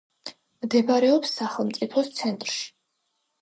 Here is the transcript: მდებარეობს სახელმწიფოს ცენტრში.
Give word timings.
მდებარეობს 0.65 1.33
სახელმწიფოს 1.41 2.11
ცენტრში. 2.21 2.67